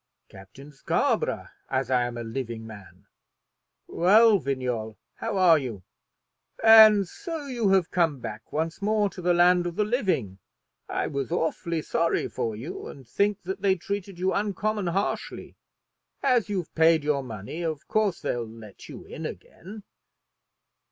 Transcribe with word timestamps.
"Captain 0.29 0.71
Scarborough 0.71 1.47
as 1.69 1.91
I 1.91 2.05
am 2.05 2.17
a 2.17 2.23
living 2.23 2.65
man!" 2.65 3.05
"Well, 3.87 4.39
Vignolles; 4.39 4.95
how 5.17 5.37
are 5.37 5.59
you?" 5.59 5.83
"And 6.63 7.07
so 7.07 7.45
you 7.45 7.69
have 7.69 7.91
come 7.91 8.19
back 8.19 8.51
once 8.51 8.81
more 8.81 9.11
to 9.11 9.21
the 9.21 9.35
land 9.35 9.67
of 9.67 9.75
the 9.75 9.83
living! 9.83 10.39
I 10.89 11.05
was 11.05 11.31
awfully 11.31 11.83
sorry 11.83 12.27
for 12.27 12.55
you, 12.55 12.87
and 12.87 13.07
think 13.07 13.43
that 13.43 13.61
they 13.61 13.75
treated 13.75 14.17
you 14.17 14.33
uncommon 14.33 14.87
harshly. 14.87 15.55
As 16.23 16.49
you've 16.49 16.73
paid 16.73 17.03
your 17.03 17.21
money, 17.21 17.61
of 17.61 17.87
course 17.87 18.21
they'll 18.21 18.41
let 18.47 18.89
you 18.89 19.05
in 19.05 19.27
again." 19.27 19.83